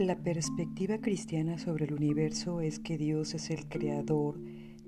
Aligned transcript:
La 0.00 0.16
perspectiva 0.16 0.96
cristiana 0.96 1.58
sobre 1.58 1.84
el 1.84 1.92
universo 1.92 2.62
es 2.62 2.78
que 2.78 2.96
Dios 2.96 3.34
es 3.34 3.50
el 3.50 3.68
creador, 3.68 4.40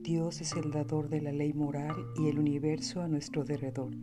Dios 0.03 0.41
es 0.41 0.55
el 0.55 0.71
dador 0.71 1.11
de 1.11 1.21
la 1.21 1.33
ley 1.33 1.53
moral 1.53 1.95
y 2.17 2.29
el 2.29 2.39
universo 2.39 3.03
a 3.03 3.09
nuestro 3.09 3.45
derredor. 3.45 3.95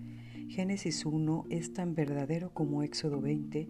Génesis 0.50 1.08
1 1.08 1.48
es 1.50 1.74
tan 1.74 1.96
verdadero 1.96 2.54
como 2.54 2.84
Éxodo 2.84 3.22
20, 3.22 3.68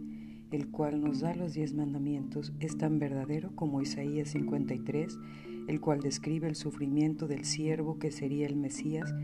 el 0.52 0.70
cual 0.70 1.00
nos 1.00 1.22
da 1.22 1.34
los 1.34 1.54
diez 1.54 1.74
mandamientos, 1.74 2.52
es 2.60 2.78
tan 2.78 3.00
verdadero 3.00 3.56
como 3.56 3.82
Isaías 3.82 4.32
53, 4.32 5.18
el 5.70 5.80
cual 5.80 6.02
describe 6.02 6.50
el 6.50 6.56
sufrimiento 6.56 7.26
del 7.26 7.46
siervo 7.46 8.00
que 8.00 8.12
sería 8.12 8.48
el 8.48 8.58
Mesías 8.58 9.16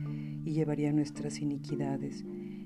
y 0.46 0.54
llevaría 0.54 0.94
nuestras 0.94 1.42
iniquidades. 1.42 2.24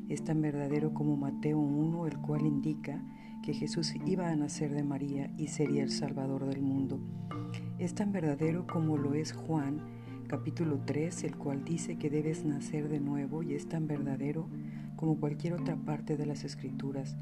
Es 0.09 0.23
tan 0.23 0.44
verdadero 0.44 0.94
como 0.94 1.18
Mateo 1.18 1.58
1, 1.58 2.05
el 2.05 2.20
cual 2.20 2.45
indica 2.45 3.04
que 3.42 3.54
Jesús 3.54 3.94
iba 4.06 4.30
a 4.30 4.36
nacer 4.36 4.74
de 4.74 4.84
María 4.84 5.32
y 5.38 5.48
sería 5.48 5.84
el 5.84 5.92
Salvador 5.92 6.46
del 6.46 6.62
mundo. 6.62 7.00
Es 7.78 7.96
tan 7.96 8.12
verdadero 8.12 8.68
como 8.68 8.98
lo 8.98 9.14
es 9.14 9.32
Juan, 9.32 9.82
capítulo 10.28 10.80
3, 10.86 11.24
el 11.24 11.36
cual 11.38 11.64
dice 11.64 11.98
que 11.98 12.10
debes 12.10 12.46
nacer 12.46 12.90
de 12.90 13.00
nuevo 13.00 13.42
y 13.42 13.54
es 13.54 13.68
tan 13.68 13.88
verdadero 13.88 14.48
como 14.96 15.18
cualquier 15.18 15.54
otra 15.54 15.78
parte 15.78 16.18
de 16.18 16.26
las 16.26 16.44
escrituras. 16.44 17.16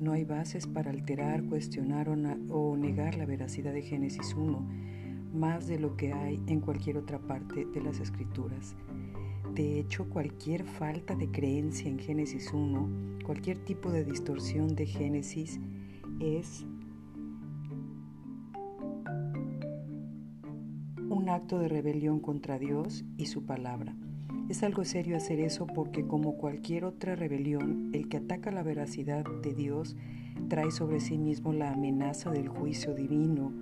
No 0.00 0.12
hay 0.12 0.24
bases 0.24 0.66
para 0.66 0.90
alterar, 0.90 1.44
cuestionar 1.44 2.08
o, 2.08 2.76
negar 2.76 3.16
la 3.16 3.24
veracidad 3.24 3.72
de 3.72 3.82
Génesis 3.82 4.34
1, 4.34 4.68
más 5.32 5.68
de 5.68 5.78
lo 5.78 5.96
que 5.96 6.12
hay 6.12 6.42
en 6.48 6.60
cualquier 6.60 6.96
otra 6.96 7.20
parte 7.20 7.66
de 7.66 7.80
las 7.80 8.00
escrituras. 8.00 8.74
De 9.54 9.80
hecho, 9.80 10.08
cualquier 10.08 10.64
falta 10.64 11.16
de 11.16 11.30
creencia 11.30 11.90
en 11.90 11.98
Génesis 11.98 12.52
1, 12.52 13.20
cualquier 13.24 13.58
tipo 13.58 13.90
de 13.90 14.04
distorsión 14.04 14.76
de 14.76 14.86
Génesis 14.86 15.58
es 16.20 16.64
un 21.08 21.28
acto 21.28 21.58
de 21.58 21.68
rebelión 21.68 22.20
contra 22.20 22.58
Dios 22.58 23.04
y 23.16 23.26
su 23.26 23.44
palabra. 23.44 23.96
Es 24.48 24.62
algo 24.62 24.84
serio 24.84 25.16
hacer 25.16 25.40
eso 25.40 25.66
porque 25.66 26.06
como 26.06 26.36
cualquier 26.36 26.84
otra 26.84 27.16
rebelión, 27.16 27.90
el 27.92 28.08
que 28.08 28.18
ataca 28.18 28.50
la 28.50 28.62
veracidad 28.62 29.24
de 29.42 29.52
Dios 29.52 29.96
trae 30.48 30.70
sobre 30.70 31.00
sí 31.00 31.18
mismo 31.18 31.52
la 31.52 31.72
amenaza 31.72 32.30
del 32.30 32.48
juicio 32.48 32.94
divino 32.94 33.52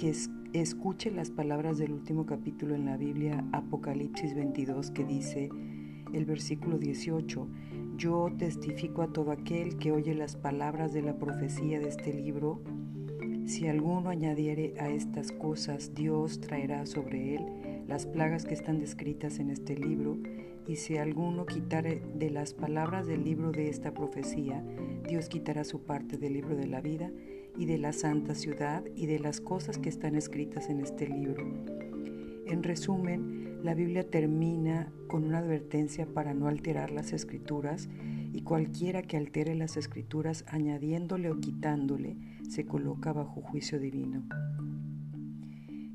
que 0.00 0.08
es 0.08 0.30
Escuche 0.54 1.10
las 1.10 1.30
palabras 1.30 1.76
del 1.76 1.92
último 1.92 2.24
capítulo 2.24 2.74
en 2.74 2.86
la 2.86 2.96
Biblia, 2.96 3.44
Apocalipsis 3.52 4.34
22, 4.34 4.90
que 4.92 5.04
dice 5.04 5.50
el 6.14 6.24
versículo 6.24 6.78
18, 6.78 7.46
Yo 7.98 8.32
testifico 8.38 9.02
a 9.02 9.12
todo 9.12 9.30
aquel 9.30 9.76
que 9.76 9.92
oye 9.92 10.14
las 10.14 10.36
palabras 10.36 10.94
de 10.94 11.02
la 11.02 11.18
profecía 11.18 11.78
de 11.80 11.88
este 11.88 12.14
libro, 12.14 12.62
si 13.44 13.68
alguno 13.68 14.08
añadiere 14.08 14.72
a 14.80 14.88
estas 14.88 15.32
cosas, 15.32 15.94
Dios 15.94 16.40
traerá 16.40 16.86
sobre 16.86 17.34
él 17.34 17.84
las 17.86 18.06
plagas 18.06 18.46
que 18.46 18.54
están 18.54 18.80
descritas 18.80 19.38
en 19.38 19.50
este 19.50 19.76
libro, 19.76 20.18
y 20.66 20.76
si 20.76 20.96
alguno 20.96 21.44
quitare 21.44 22.00
de 22.14 22.30
las 22.30 22.54
palabras 22.54 23.06
del 23.06 23.22
libro 23.22 23.52
de 23.52 23.68
esta 23.68 23.92
profecía, 23.92 24.64
Dios 25.06 25.28
quitará 25.28 25.62
su 25.64 25.82
parte 25.82 26.16
del 26.16 26.32
libro 26.32 26.56
de 26.56 26.68
la 26.68 26.80
vida 26.80 27.12
y 27.56 27.66
de 27.66 27.78
la 27.78 27.92
santa 27.92 28.34
ciudad 28.34 28.84
y 28.94 29.06
de 29.06 29.18
las 29.18 29.40
cosas 29.40 29.78
que 29.78 29.88
están 29.88 30.14
escritas 30.14 30.68
en 30.68 30.80
este 30.80 31.06
libro. 31.08 31.44
En 32.46 32.62
resumen, 32.62 33.60
la 33.62 33.74
Biblia 33.74 34.08
termina 34.08 34.92
con 35.06 35.24
una 35.24 35.38
advertencia 35.38 36.06
para 36.06 36.34
no 36.34 36.48
alterar 36.48 36.90
las 36.90 37.12
escrituras 37.12 37.88
y 38.32 38.42
cualquiera 38.42 39.02
que 39.02 39.16
altere 39.16 39.54
las 39.54 39.76
escrituras 39.76 40.44
añadiéndole 40.48 41.30
o 41.30 41.40
quitándole 41.40 42.16
se 42.48 42.64
coloca 42.64 43.12
bajo 43.12 43.42
juicio 43.42 43.78
divino. 43.78 44.22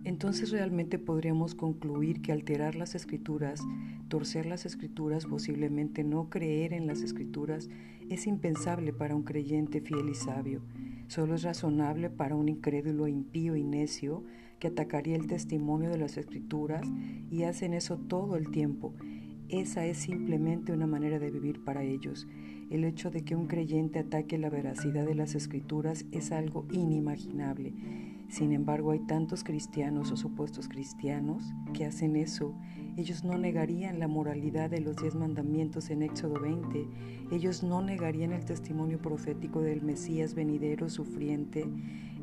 Entonces 0.06 0.52
realmente 0.52 1.00
podríamos 1.00 1.56
concluir 1.56 2.22
que 2.22 2.32
alterar 2.32 2.76
las 2.76 2.94
escrituras, 2.94 3.60
torcer 4.08 4.46
las 4.46 4.68
escrituras, 4.68 5.26
posiblemente 5.26 6.04
no 6.04 6.30
creer 6.30 6.74
en 6.74 6.86
las 6.86 7.02
escrituras, 7.02 7.70
es 8.08 8.28
impensable 8.28 8.94
para 8.94 9.16
un 9.16 9.24
creyente 9.24 9.82
fiel 9.82 10.08
y 10.10 10.14
sabio. 10.14 10.62
Solo 11.08 11.34
es 11.34 11.42
razonable 11.42 12.12
para 12.12 12.36
un 12.36 12.50
incrédulo 12.50 13.08
impío 13.08 13.56
y 13.56 13.64
necio 13.64 14.24
que 14.60 14.68
atacaría 14.68 15.16
el 15.16 15.26
testimonio 15.26 15.90
de 15.90 15.98
las 15.98 16.18
escrituras 16.18 16.88
y 17.32 17.44
hacen 17.44 17.74
eso 17.74 17.98
todo 17.98 18.36
el 18.36 18.52
tiempo. 18.52 18.94
Esa 19.50 19.88
es 19.88 19.98
simplemente 19.98 20.72
una 20.72 20.88
manera 20.88 21.18
de 21.18 21.32
vivir 21.32 21.64
para 21.64 21.84
ellos. 21.84 22.28
El 22.70 22.84
hecho 22.84 23.10
de 23.10 23.24
que 23.24 23.36
un 23.36 23.48
creyente 23.48 24.00
ataque 24.00 24.38
la 24.38 24.50
veracidad 24.50 25.06
de 25.06 25.16
las 25.16 25.34
escrituras 25.34 26.06
es 26.12 26.32
algo 26.32 26.68
inimaginable. 26.72 27.74
Sin 28.30 28.52
embargo, 28.52 28.92
hay 28.92 29.00
tantos 29.00 29.44
cristianos 29.44 30.12
o 30.12 30.18
supuestos 30.18 30.68
cristianos 30.68 31.44
que 31.74 31.86
hacen 31.86 32.16
eso 32.16 32.56
ellos 32.98 33.26
no 33.26 33.38
negarían 33.38 34.00
la 34.00 34.08
moralidad 34.08 34.70
de 34.70 34.80
los 34.80 34.96
diez 34.96 35.16
mandamientos 35.16 35.90
en 35.90 36.02
Éxodo 36.02 36.40
20. 36.40 36.88
Ellos 37.30 37.62
no 37.62 37.82
negarían 37.82 38.32
el 38.32 38.46
testimonio 38.46 39.00
profético 39.00 39.62
del 39.62 39.82
Mesías 39.82 40.34
venidero 40.34 40.90
sufriente 40.90 41.68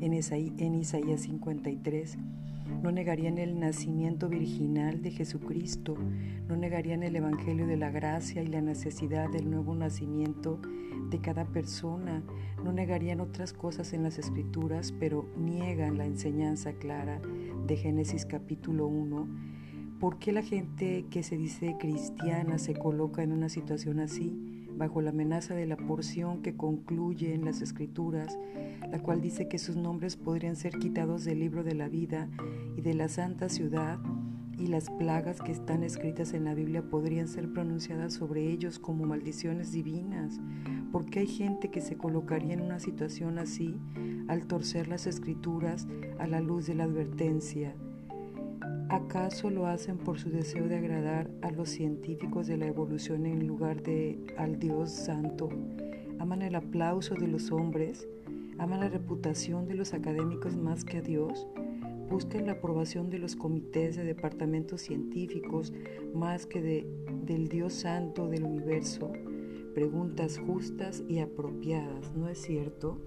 en, 0.01 0.13
Isaías 0.13 1.21
53. 1.21 2.17
No 2.81 2.91
negarían 2.91 3.37
el 3.37 3.59
nacimiento 3.59 4.29
virginal 4.29 5.03
de 5.03 5.11
Jesucristo. 5.11 5.95
No 6.47 6.55
negarían 6.55 7.03
el 7.03 7.15
Evangelio 7.17 7.67
de 7.67 7.77
la 7.77 7.91
gracia 7.91 8.41
y 8.41 8.47
la 8.47 8.61
necesidad 8.61 9.29
del 9.29 9.51
nuevo 9.51 9.75
nacimiento 9.75 10.59
de 11.11 11.19
cada 11.19 11.45
persona. 11.45 12.23
No 12.63 12.73
negarían 12.73 13.21
otras 13.21 13.53
cosas 13.53 13.93
en 13.93 14.01
las 14.01 14.17
Escrituras, 14.17 14.91
pero 14.99 15.29
niegan 15.37 15.92
la 15.93 16.05
enseñanza 16.05 16.73
clara 16.73 17.21
de 17.67 17.77
Génesis 17.77 18.25
capítulo 18.25 18.87
1 18.87 19.53
¿Por 20.03 20.19
qué 20.19 20.33
la 20.33 20.41
gente 20.41 21.05
que 21.09 21.23
se 21.23 21.37
dice 21.37 21.77
cristiana 21.79 22.57
se 22.57 22.73
coloca 22.73 23.23
en 23.23 23.31
una 23.31 23.47
situación 23.47 24.01
así, 24.01 24.67
bajo 24.75 25.01
la 25.01 25.11
amenaza 25.11 25.55
de 25.55 25.65
la 25.65 25.77
porción 25.77 26.41
que 26.41 26.57
concluye 26.57 27.33
en 27.33 27.45
las 27.45 27.61
escrituras, 27.61 28.37
la 28.91 28.99
cual 28.99 29.21
dice 29.21 29.47
que 29.47 29.57
sus 29.57 29.77
nombres 29.77 30.17
podrían 30.17 30.57
ser 30.57 30.77
quitados 30.77 31.23
del 31.23 31.39
libro 31.39 31.63
de 31.63 31.75
la 31.75 31.87
vida 31.87 32.29
y 32.75 32.81
de 32.81 32.95
la 32.95 33.07
santa 33.07 33.47
ciudad, 33.47 33.97
y 34.57 34.67
las 34.67 34.89
plagas 34.89 35.41
que 35.41 35.51
están 35.51 35.83
escritas 35.83 36.33
en 36.33 36.45
la 36.45 36.53
Biblia 36.53 36.81
podrían 36.81 37.27
ser 37.27 37.51
pronunciadas 37.51 38.13
sobre 38.13 38.49
ellos 38.49 38.79
como 38.79 39.05
maldiciones 39.05 39.71
divinas? 39.71 40.39
¿Por 40.91 41.05
qué 41.05 41.19
hay 41.19 41.27
gente 41.27 41.71
que 41.71 41.81
se 41.81 41.97
colocaría 41.97 42.53
en 42.53 42.61
una 42.61 42.79
situación 42.79 43.39
así 43.39 43.79
al 44.27 44.45
torcer 44.45 44.87
las 44.87 45.07
escrituras 45.07 45.87
a 46.19 46.27
la 46.27 46.39
luz 46.39 46.67
de 46.67 46.75
la 46.75 46.83
advertencia? 46.83 47.75
¿Acaso 48.89 49.49
lo 49.49 49.65
hacen 49.65 49.97
por 49.97 50.19
su 50.19 50.29
deseo 50.29 50.67
de 50.67 50.77
agradar 50.77 51.29
a 51.41 51.49
los 51.49 51.69
científicos 51.69 52.45
de 52.45 52.57
la 52.57 52.67
evolución 52.67 53.25
en 53.25 53.47
lugar 53.47 53.81
de 53.81 54.19
al 54.37 54.59
Dios 54.59 54.91
Santo? 54.91 55.49
¿Aman 56.19 56.43
el 56.43 56.55
aplauso 56.55 57.15
de 57.15 57.27
los 57.27 57.51
hombres? 57.51 58.07
¿Aman 58.59 58.81
la 58.81 58.89
reputación 58.89 59.67
de 59.67 59.73
los 59.73 59.95
académicos 59.95 60.55
más 60.55 60.85
que 60.85 60.97
a 60.97 61.01
Dios? 61.01 61.47
¿Buscan 62.09 62.45
la 62.45 62.53
aprobación 62.53 63.09
de 63.09 63.17
los 63.17 63.35
comités 63.35 63.95
de 63.95 64.03
departamentos 64.03 64.81
científicos 64.81 65.73
más 66.13 66.45
que 66.45 66.61
de, 66.61 66.87
del 67.25 67.47
Dios 67.47 67.73
Santo 67.73 68.27
del 68.27 68.43
universo? 68.43 69.11
Preguntas 69.73 70.37
justas 70.37 71.03
y 71.07 71.19
apropiadas, 71.19 72.15
¿no 72.15 72.29
es 72.29 72.39
cierto? 72.39 73.01